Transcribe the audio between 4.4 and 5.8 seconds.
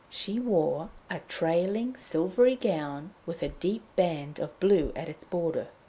blue at its border.